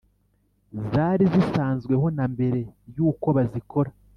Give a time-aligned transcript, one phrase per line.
[0.89, 2.59] Zari zisansweho na mbere
[2.95, 3.89] y’uko bazikora